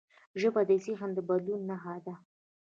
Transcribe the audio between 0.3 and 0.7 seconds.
ژبه